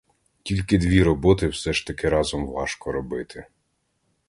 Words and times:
Тільки 0.43 0.77
дві 0.77 1.03
роботи 1.03 1.47
все 1.47 1.73
ж 1.73 1.87
таки, 1.87 2.09
разом 2.09 2.45
важко 2.47 2.91
робити. 2.91 3.45